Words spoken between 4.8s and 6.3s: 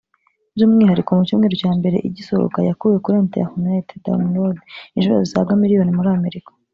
inshuro zisaga miliyoni muri